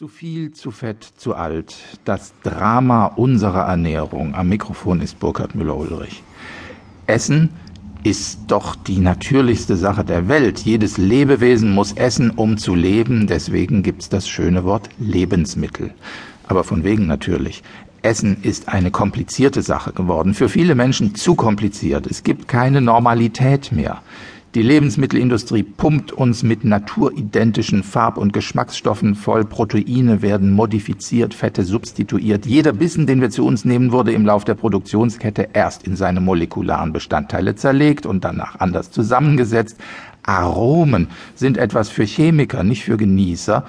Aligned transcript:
Zu 0.00 0.08
viel, 0.08 0.52
zu 0.52 0.70
fett, 0.70 1.04
zu 1.18 1.34
alt. 1.34 1.76
Das 2.06 2.32
Drama 2.42 3.04
unserer 3.04 3.66
Ernährung. 3.66 4.34
Am 4.34 4.48
Mikrofon 4.48 5.02
ist 5.02 5.20
Burkhard 5.20 5.54
Müller-Ulrich. 5.54 6.22
Essen 7.06 7.50
ist 8.02 8.38
doch 8.46 8.76
die 8.76 8.96
natürlichste 8.96 9.76
Sache 9.76 10.02
der 10.02 10.26
Welt. 10.26 10.60
Jedes 10.60 10.96
Lebewesen 10.96 11.74
muss 11.74 11.92
essen, 11.92 12.30
um 12.30 12.56
zu 12.56 12.74
leben. 12.74 13.26
Deswegen 13.26 13.82
gibt's 13.82 14.08
das 14.08 14.26
schöne 14.26 14.64
Wort 14.64 14.88
Lebensmittel. 14.98 15.92
Aber 16.48 16.64
von 16.64 16.82
wegen 16.82 17.06
natürlich. 17.06 17.62
Essen 18.00 18.38
ist 18.40 18.70
eine 18.70 18.90
komplizierte 18.90 19.60
Sache 19.60 19.92
geworden. 19.92 20.32
Für 20.32 20.48
viele 20.48 20.74
Menschen 20.74 21.14
zu 21.14 21.34
kompliziert. 21.34 22.06
Es 22.06 22.22
gibt 22.22 22.48
keine 22.48 22.80
Normalität 22.80 23.70
mehr. 23.70 24.00
Die 24.56 24.62
Lebensmittelindustrie 24.62 25.62
pumpt 25.62 26.10
uns 26.10 26.42
mit 26.42 26.64
naturidentischen 26.64 27.84
Farb- 27.84 28.18
und 28.18 28.32
Geschmacksstoffen 28.32 29.14
voll. 29.14 29.44
Proteine 29.44 30.22
werden 30.22 30.50
modifiziert, 30.50 31.34
Fette 31.34 31.62
substituiert. 31.62 32.46
Jeder 32.46 32.72
Bissen, 32.72 33.06
den 33.06 33.20
wir 33.20 33.30
zu 33.30 33.46
uns 33.46 33.64
nehmen, 33.64 33.92
wurde 33.92 34.10
im 34.10 34.26
Lauf 34.26 34.44
der 34.44 34.56
Produktionskette 34.56 35.50
erst 35.52 35.84
in 35.84 35.94
seine 35.94 36.20
molekularen 36.20 36.92
Bestandteile 36.92 37.54
zerlegt 37.54 38.06
und 38.06 38.24
danach 38.24 38.58
anders 38.58 38.90
zusammengesetzt. 38.90 39.76
Aromen 40.24 41.06
sind 41.36 41.56
etwas 41.56 41.88
für 41.88 42.04
Chemiker, 42.04 42.64
nicht 42.64 42.82
für 42.82 42.96
Genießer. 42.96 43.64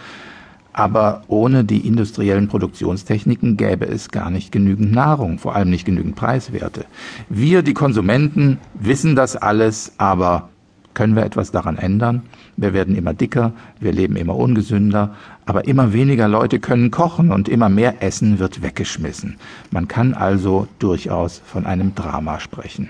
Aber 0.74 1.22
ohne 1.28 1.64
die 1.64 1.86
industriellen 1.86 2.48
Produktionstechniken 2.48 3.56
gäbe 3.56 3.86
es 3.86 4.10
gar 4.10 4.32
nicht 4.32 4.52
genügend 4.52 4.94
Nahrung, 4.94 5.38
vor 5.38 5.54
allem 5.54 5.70
nicht 5.70 5.86
genügend 5.86 6.16
Preiswerte. 6.16 6.86
Wir, 7.30 7.62
die 7.62 7.76
Konsumenten, 7.76 8.58
wissen 8.74 9.16
das 9.16 9.36
alles, 9.36 9.92
aber 10.00 10.50
können 10.94 11.16
wir 11.16 11.24
etwas 11.26 11.52
daran 11.52 11.78
ändern? 11.78 12.24
Wir 12.58 12.74
werden 12.74 12.96
immer 12.96 13.14
dicker, 13.14 13.54
wir 13.80 13.92
leben 13.92 14.16
immer 14.16 14.36
ungesünder, 14.36 15.16
aber 15.46 15.68
immer 15.68 15.94
weniger 15.94 16.28
Leute 16.28 16.60
können 16.60 16.92
kochen 16.92 17.32
und 17.32 17.50
immer 17.50 17.70
mehr 17.70 18.02
Essen 18.04 18.40
wird 18.40 18.62
weggeschmissen. 18.62 19.38
Man 19.72 19.88
kann 19.88 20.14
also 20.14 20.68
durchaus 20.80 21.42
von 21.46 21.66
einem 21.66 21.96
Drama 21.96 22.40
sprechen. 22.40 22.90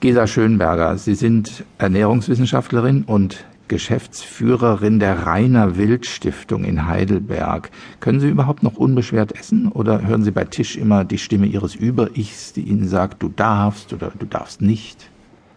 Gesa 0.00 0.26
Schönberger, 0.26 0.98
Sie 0.98 1.14
sind 1.14 1.64
Ernährungswissenschaftlerin 1.78 3.04
und 3.04 3.44
Geschäftsführerin 3.68 5.00
der 5.00 5.26
Rainer 5.26 5.76
Wild 5.76 6.06
Stiftung 6.06 6.64
in 6.64 6.86
Heidelberg. 6.86 7.70
Können 8.00 8.20
Sie 8.20 8.28
überhaupt 8.28 8.62
noch 8.62 8.76
unbeschwert 8.76 9.36
essen 9.36 9.68
oder 9.68 10.06
hören 10.06 10.22
Sie 10.22 10.30
bei 10.30 10.44
Tisch 10.44 10.76
immer 10.76 11.04
die 11.04 11.18
Stimme 11.18 11.46
Ihres 11.46 11.74
Über-Ichs, 11.74 12.52
die 12.52 12.62
Ihnen 12.62 12.86
sagt, 12.86 13.22
du 13.22 13.28
darfst 13.28 13.92
oder 13.92 14.12
du 14.16 14.26
darfst 14.26 14.60
nicht? 14.60 15.10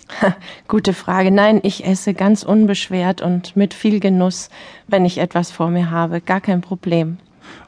Gute 0.68 0.94
Frage. 0.94 1.32
Nein, 1.32 1.60
ich 1.64 1.86
esse 1.86 2.14
ganz 2.14 2.44
unbeschwert 2.44 3.22
und 3.22 3.56
mit 3.56 3.74
viel 3.74 4.00
Genuss, 4.00 4.50
wenn 4.88 5.06
ich 5.06 5.18
etwas 5.18 5.52
vor 5.52 5.70
mir 5.70 5.92
habe. 5.92 6.22
Gar 6.22 6.42
kein 6.42 6.62
Problem. 6.62 7.18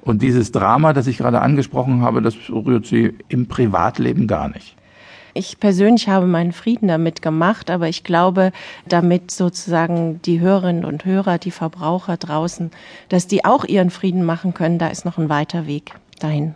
Und 0.02 0.22
dieses 0.22 0.52
Drama, 0.52 0.94
das 0.94 1.08
ich 1.08 1.18
gerade 1.18 1.42
angesprochen 1.42 2.02
habe, 2.02 2.22
das 2.22 2.36
rührt 2.50 2.86
Sie 2.86 3.16
im 3.30 3.48
Privatleben 3.48 4.28
gar 4.28 4.50
nicht. 4.50 4.76
Ich 5.34 5.60
persönlich 5.60 6.10
habe 6.10 6.26
meinen 6.26 6.52
Frieden 6.52 6.90
damit 6.90 7.22
gemacht, 7.22 7.70
aber 7.72 7.88
ich 7.88 8.04
glaube, 8.04 8.52
damit 8.86 9.32
sozusagen 9.32 10.22
die 10.24 10.42
Hörerinnen 10.42 10.84
und 10.84 11.06
Hörer, 11.06 11.38
die 11.38 11.52
Verbraucher 11.52 12.18
draußen, 12.18 12.70
dass 13.08 13.28
die 13.28 13.46
auch 13.46 13.64
ihren 13.64 13.92
Frieden 13.92 14.26
machen 14.26 14.54
können, 14.54 14.78
da 14.78 14.88
ist 14.88 15.06
noch 15.06 15.18
ein 15.18 15.30
weiter 15.30 15.68
Weg 15.68 15.94
dahin. 16.20 16.56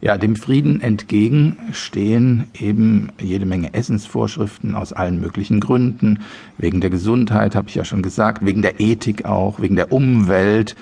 Ja, 0.00 0.18
dem 0.18 0.36
Frieden 0.36 0.82
entgegen 0.82 1.56
stehen 1.72 2.44
eben 2.58 3.08
jede 3.20 3.46
Menge 3.46 3.72
Essensvorschriften 3.72 4.74
aus 4.74 4.92
allen 4.92 5.20
möglichen 5.20 5.58
Gründen. 5.58 6.20
Wegen 6.58 6.80
der 6.80 6.90
Gesundheit, 6.90 7.54
habe 7.56 7.68
ich 7.68 7.74
ja 7.76 7.84
schon 7.84 8.02
gesagt, 8.02 8.44
wegen 8.44 8.60
der 8.60 8.78
Ethik 8.78 9.24
auch, 9.24 9.58
wegen 9.60 9.76
der 9.76 9.92
Umwelt. 9.92 10.76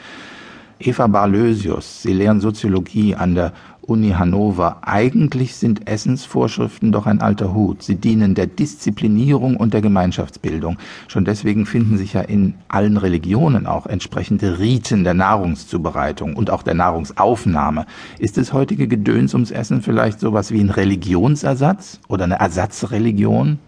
Eva 0.86 1.06
Barlösius, 1.06 2.02
Sie 2.02 2.12
lehren 2.12 2.40
Soziologie 2.40 3.14
an 3.14 3.34
der 3.34 3.54
Uni 3.80 4.10
Hannover. 4.10 4.78
Eigentlich 4.82 5.56
sind 5.56 5.88
Essensvorschriften 5.88 6.92
doch 6.92 7.06
ein 7.06 7.22
alter 7.22 7.54
Hut. 7.54 7.82
Sie 7.82 7.96
dienen 7.96 8.34
der 8.34 8.46
Disziplinierung 8.46 9.56
und 9.56 9.72
der 9.72 9.80
Gemeinschaftsbildung. 9.80 10.76
Schon 11.08 11.24
deswegen 11.24 11.64
finden 11.64 11.96
sich 11.96 12.12
ja 12.12 12.20
in 12.20 12.54
allen 12.68 12.98
Religionen 12.98 13.66
auch 13.66 13.86
entsprechende 13.86 14.58
Riten 14.58 15.04
der 15.04 15.14
Nahrungszubereitung 15.14 16.36
und 16.36 16.50
auch 16.50 16.62
der 16.62 16.74
Nahrungsaufnahme. 16.74 17.86
Ist 18.18 18.36
das 18.36 18.52
heutige 18.52 18.86
Gedöns 18.86 19.32
ums 19.32 19.50
Essen 19.50 19.80
vielleicht 19.80 20.20
sowas 20.20 20.50
wie 20.50 20.60
ein 20.60 20.70
Religionsersatz 20.70 22.00
oder 22.08 22.24
eine 22.24 22.40
Ersatzreligion? 22.40 23.58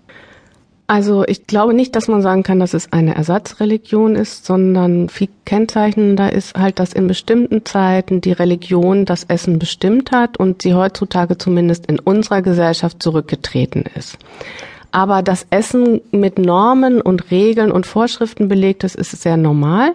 Also 0.89 1.25
ich 1.27 1.49
glaube 1.49 1.75
nicht, 1.75 1.97
dass 1.97 2.07
man 2.07 2.23
sagen 2.23 2.45
kann, 2.45 2.61
dass 2.61 2.73
es 2.73 2.93
eine 2.93 3.17
Ersatzreligion 3.17 4.15
ist, 4.15 4.47
sondern 4.47 5.09
viel 5.09 5.29
kennzeichnender 5.45 6.33
ist 6.33 6.57
halt, 6.57 6.79
dass 6.79 6.93
in 6.93 7.09
bestimmten 7.09 7.65
Zeiten 7.65 8.21
die 8.21 8.33
Religion 8.33 9.05
das 9.05 9.25
Essen 9.25 9.59
bestimmt 9.59 10.13
hat 10.13 10.37
und 10.37 10.63
sie 10.63 10.75
heutzutage 10.75 11.39
zumindest 11.39 11.87
in 11.87 11.99
unserer 11.99 12.41
Gesellschaft 12.41 13.03
zurückgetreten 13.03 13.85
ist. 13.97 14.17
Aber 14.93 15.23
das 15.23 15.47
Essen 15.51 16.01
mit 16.13 16.39
Normen 16.39 17.01
und 17.01 17.33
Regeln 17.33 17.73
und 17.73 17.87
Vorschriften 17.87 18.49
belegt 18.49 18.85
ist, 18.85 18.95
ist 18.95 19.11
sehr 19.21 19.37
normal. 19.37 19.93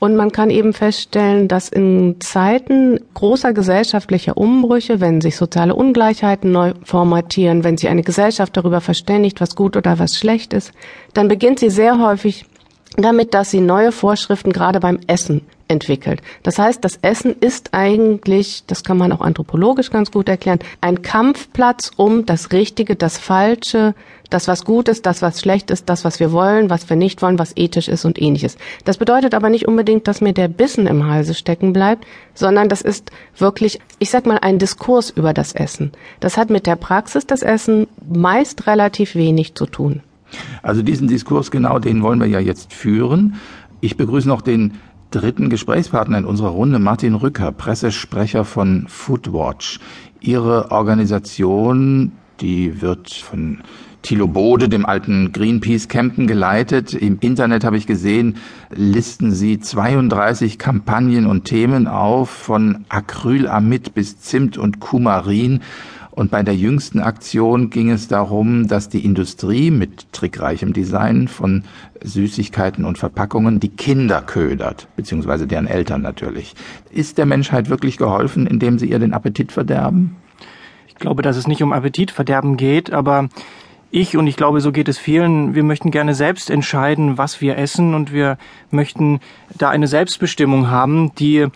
Und 0.00 0.16
man 0.16 0.32
kann 0.32 0.48
eben 0.48 0.72
feststellen, 0.72 1.46
dass 1.46 1.68
in 1.68 2.16
Zeiten 2.20 2.98
großer 3.12 3.52
gesellschaftlicher 3.52 4.36
Umbrüche, 4.36 4.98
wenn 4.98 5.20
sich 5.20 5.36
soziale 5.36 5.74
Ungleichheiten 5.74 6.50
neu 6.50 6.72
formatieren, 6.82 7.64
wenn 7.64 7.76
sich 7.76 7.90
eine 7.90 8.02
Gesellschaft 8.02 8.56
darüber 8.56 8.80
verständigt, 8.80 9.42
was 9.42 9.54
gut 9.54 9.76
oder 9.76 9.98
was 9.98 10.16
schlecht 10.16 10.54
ist, 10.54 10.72
dann 11.12 11.28
beginnt 11.28 11.58
sie 11.58 11.68
sehr 11.68 11.98
häufig 11.98 12.46
damit, 12.96 13.34
dass 13.34 13.50
sie 13.50 13.60
neue 13.60 13.92
Vorschriften 13.92 14.52
gerade 14.52 14.80
beim 14.80 14.98
Essen 15.06 15.42
entwickelt. 15.70 16.20
Das 16.42 16.58
heißt, 16.58 16.84
das 16.84 16.98
Essen 17.02 17.34
ist 17.38 17.70
eigentlich, 17.72 18.64
das 18.66 18.84
kann 18.84 18.98
man 18.98 19.12
auch 19.12 19.20
anthropologisch 19.20 19.90
ganz 19.90 20.10
gut 20.10 20.28
erklären, 20.28 20.58
ein 20.80 21.02
Kampfplatz 21.02 21.92
um 21.96 22.26
das 22.26 22.52
Richtige, 22.52 22.96
das 22.96 23.16
Falsche, 23.16 23.94
das, 24.30 24.48
was 24.48 24.64
gut 24.64 24.88
ist, 24.88 25.06
das, 25.06 25.22
was 25.22 25.40
schlecht 25.40 25.70
ist, 25.70 25.88
das, 25.88 26.04
was 26.04 26.20
wir 26.20 26.32
wollen, 26.32 26.70
was 26.70 26.88
wir 26.88 26.96
nicht 26.96 27.22
wollen, 27.22 27.38
was 27.38 27.56
ethisch 27.56 27.88
ist 27.88 28.04
und 28.04 28.20
ähnliches. 28.20 28.56
Das 28.84 28.98
bedeutet 28.98 29.34
aber 29.34 29.48
nicht 29.50 29.66
unbedingt, 29.66 30.08
dass 30.08 30.20
mir 30.20 30.32
der 30.32 30.48
Bissen 30.48 30.86
im 30.86 31.06
Halse 31.06 31.34
stecken 31.34 31.72
bleibt, 31.72 32.06
sondern 32.34 32.68
das 32.68 32.82
ist 32.82 33.10
wirklich, 33.36 33.80
ich 33.98 34.10
sag 34.10 34.26
mal, 34.26 34.38
ein 34.38 34.58
Diskurs 34.58 35.10
über 35.10 35.32
das 35.32 35.52
Essen. 35.52 35.92
Das 36.20 36.36
hat 36.36 36.50
mit 36.50 36.66
der 36.66 36.76
Praxis 36.76 37.26
des 37.26 37.42
Essen 37.42 37.86
meist 38.08 38.66
relativ 38.66 39.14
wenig 39.14 39.54
zu 39.54 39.66
tun. 39.66 40.02
Also 40.62 40.82
diesen 40.82 41.08
Diskurs 41.08 41.50
genau, 41.50 41.78
den 41.78 42.02
wollen 42.02 42.20
wir 42.20 42.28
ja 42.28 42.38
jetzt 42.38 42.72
führen. 42.72 43.34
Ich 43.80 43.96
begrüße 43.96 44.28
noch 44.28 44.42
den 44.42 44.74
dritten 45.10 45.50
Gesprächspartner 45.50 46.18
in 46.18 46.24
unserer 46.24 46.50
Runde, 46.50 46.78
Martin 46.78 47.14
Rücker, 47.14 47.52
Pressesprecher 47.52 48.44
von 48.44 48.86
Foodwatch. 48.88 49.80
Ihre 50.20 50.70
Organisation, 50.70 52.12
die 52.40 52.80
wird 52.80 53.10
von 53.10 53.58
Thilo 54.02 54.28
Bode, 54.28 54.68
dem 54.68 54.86
alten 54.86 55.32
Greenpeace-Campen, 55.32 56.26
geleitet. 56.26 56.94
Im 56.94 57.18
Internet 57.20 57.64
habe 57.64 57.76
ich 57.76 57.86
gesehen, 57.86 58.36
listen 58.70 59.32
Sie 59.32 59.60
32 59.60 60.58
Kampagnen 60.58 61.26
und 61.26 61.44
Themen 61.44 61.86
auf, 61.86 62.30
von 62.30 62.86
Acrylamid 62.88 63.94
bis 63.94 64.18
Zimt 64.20 64.56
und 64.56 64.80
Kumarin. 64.80 65.60
Und 66.20 66.30
bei 66.30 66.42
der 66.42 66.54
jüngsten 66.54 67.00
Aktion 67.00 67.70
ging 67.70 67.90
es 67.90 68.06
darum, 68.06 68.68
dass 68.68 68.90
die 68.90 69.06
Industrie 69.06 69.70
mit 69.70 70.12
trickreichem 70.12 70.74
Design 70.74 71.28
von 71.28 71.64
Süßigkeiten 72.02 72.84
und 72.84 72.98
Verpackungen 72.98 73.58
die 73.58 73.70
Kinder 73.70 74.20
ködert, 74.20 74.86
beziehungsweise 74.96 75.46
deren 75.46 75.66
Eltern 75.66 76.02
natürlich. 76.02 76.54
Ist 76.90 77.16
der 77.16 77.24
Menschheit 77.24 77.70
wirklich 77.70 77.96
geholfen, 77.96 78.46
indem 78.46 78.78
sie 78.78 78.90
ihr 78.90 78.98
den 78.98 79.14
Appetit 79.14 79.50
verderben? 79.50 80.14
Ich 80.88 80.96
glaube, 80.96 81.22
dass 81.22 81.38
es 81.38 81.46
nicht 81.46 81.62
um 81.62 81.72
Appetitverderben 81.72 82.58
geht, 82.58 82.92
aber 82.92 83.30
ich 83.90 84.14
und 84.18 84.26
ich 84.26 84.36
glaube, 84.36 84.60
so 84.60 84.72
geht 84.72 84.90
es 84.90 84.98
vielen, 84.98 85.54
wir 85.54 85.62
möchten 85.62 85.90
gerne 85.90 86.12
selbst 86.12 86.50
entscheiden, 86.50 87.16
was 87.16 87.40
wir 87.40 87.56
essen 87.56 87.94
und 87.94 88.12
wir 88.12 88.36
möchten 88.70 89.20
da 89.56 89.70
eine 89.70 89.86
Selbstbestimmung 89.86 90.68
haben, 90.68 91.14
die 91.14 91.46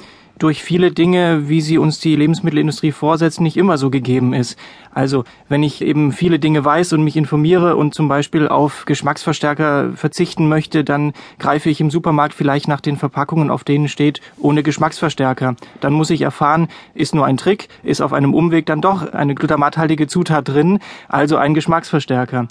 durch 0.44 0.62
viele 0.62 0.93
Dinge, 0.93 1.49
wie 1.49 1.62
sie 1.62 1.79
uns 1.79 2.00
die 2.00 2.14
Lebensmittelindustrie 2.17 2.93
vorsetzt, 2.93 3.41
nicht 3.41 3.56
immer 3.56 3.79
so 3.79 3.88
gegeben 3.88 4.35
ist. 4.35 4.58
Also 4.94 5.25
wenn 5.49 5.62
ich 5.62 5.82
eben 5.82 6.12
viele 6.12 6.38
Dinge 6.38 6.64
weiß 6.64 6.93
und 6.93 7.02
mich 7.02 7.17
informiere 7.17 7.76
und 7.76 7.94
zum 7.94 8.08
Beispiel 8.08 8.49
auf 8.49 8.85
Geschmacksverstärker 8.87 9.93
verzichten 9.96 10.49
möchte, 10.49 10.85
dann 10.85 11.12
greife 11.38 11.69
ich 11.69 11.81
im 11.81 11.91
Supermarkt 11.91 12.32
vielleicht 12.32 12.69
nach 12.69 12.81
den 12.81 12.96
Verpackungen, 12.96 13.50
auf 13.50 13.64
denen 13.64 13.88
steht 13.88 14.20
ohne 14.38 14.62
Geschmacksverstärker. 14.62 15.56
Dann 15.81 15.93
muss 15.93 16.11
ich 16.11 16.23
erfahren, 16.23 16.69
ist 16.94 17.14
nur 17.14 17.26
ein 17.26 17.37
Trick, 17.37 17.69
ist 17.82 18.00
auf 18.00 18.12
einem 18.12 18.35
Umweg 18.35 18.67
dann 18.67 18.81
doch 18.81 19.12
eine 19.12 19.35
glutamathaltige 19.35 20.06
Zutat 20.06 20.49
drin, 20.49 20.79
also 21.08 21.37
ein 21.37 21.55
Geschmacksverstärker 21.55 22.47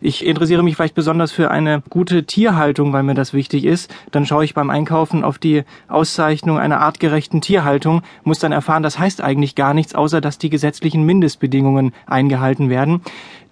ich 0.00 0.24
interessiere 0.24 0.62
mich 0.62 0.76
vielleicht 0.76 0.94
besonders 0.94 1.32
für 1.32 1.50
eine 1.50 1.82
gute 1.88 2.24
Tierhaltung, 2.24 2.92
weil 2.92 3.02
mir 3.02 3.14
das 3.14 3.32
wichtig 3.32 3.64
ist, 3.64 3.92
dann 4.10 4.26
schaue 4.26 4.44
ich 4.44 4.54
beim 4.54 4.70
Einkaufen 4.70 5.24
auf 5.24 5.38
die 5.38 5.64
Auszeichnung 5.88 6.58
einer 6.58 6.80
artgerechten 6.80 7.40
Tierhaltung, 7.40 8.02
muss 8.24 8.38
dann 8.38 8.52
erfahren, 8.52 8.82
das 8.82 8.98
heißt 8.98 9.20
eigentlich 9.20 9.54
gar 9.54 9.74
nichts, 9.74 9.94
außer 9.94 10.20
dass 10.20 10.38
die 10.38 10.50
gesetzlichen 10.50 11.04
Mindestbedingungen 11.04 11.85
eingehalten 12.06 12.70
werden. 12.70 13.00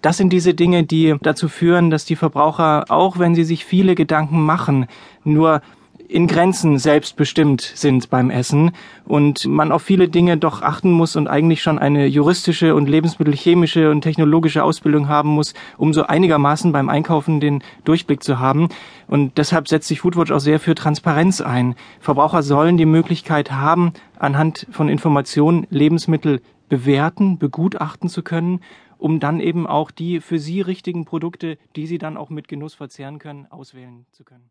Das 0.01 0.17
sind 0.17 0.31
diese 0.31 0.53
Dinge, 0.53 0.83
die 0.83 1.15
dazu 1.21 1.47
führen, 1.49 1.89
dass 1.89 2.05
die 2.05 2.15
Verbraucher, 2.15 2.85
auch 2.89 3.17
wenn 3.17 3.33
sie 3.33 3.43
sich 3.43 3.65
viele 3.65 3.95
Gedanken 3.95 4.41
machen, 4.41 4.85
nur 5.23 5.61
in 6.07 6.27
Grenzen 6.27 6.77
selbstbestimmt 6.77 7.61
sind 7.61 8.09
beim 8.09 8.29
Essen 8.29 8.71
und 9.05 9.45
man 9.45 9.71
auf 9.71 9.81
viele 9.81 10.07
Dinge 10.07 10.37
doch 10.37 10.61
achten 10.61 10.91
muss 10.91 11.15
und 11.15 11.27
eigentlich 11.27 11.61
schon 11.61 11.79
eine 11.79 12.05
juristische 12.05 12.75
und 12.75 12.87
lebensmittelchemische 12.87 13.89
und 13.89 14.01
technologische 14.01 14.63
Ausbildung 14.63 15.07
haben 15.07 15.29
muss, 15.29 15.53
um 15.77 15.93
so 15.93 16.03
einigermaßen 16.03 16.71
beim 16.71 16.89
Einkaufen 16.89 17.39
den 17.39 17.63
Durchblick 17.83 18.23
zu 18.23 18.39
haben. 18.39 18.69
Und 19.07 19.37
deshalb 19.37 19.67
setzt 19.67 19.87
sich 19.87 20.01
Foodwatch 20.01 20.31
auch 20.31 20.39
sehr 20.39 20.59
für 20.59 20.75
Transparenz 20.75 21.41
ein. 21.41 21.75
Verbraucher 21.99 22.43
sollen 22.43 22.77
die 22.77 22.85
Möglichkeit 22.85 23.51
haben, 23.51 23.93
anhand 24.19 24.67
von 24.71 24.89
Informationen 24.89 25.65
Lebensmittel 25.69 26.41
bewerten, 26.69 27.37
begutachten 27.37 28.09
zu 28.09 28.23
können, 28.23 28.61
um 28.97 29.19
dann 29.19 29.39
eben 29.39 29.67
auch 29.67 29.91
die 29.91 30.21
für 30.21 30.39
sie 30.39 30.61
richtigen 30.61 31.05
Produkte, 31.05 31.57
die 31.75 31.87
sie 31.87 31.97
dann 31.97 32.17
auch 32.17 32.29
mit 32.29 32.47
Genuss 32.47 32.73
verzehren 32.73 33.19
können, 33.19 33.45
auswählen 33.47 34.05
zu 34.11 34.23
können. 34.23 34.49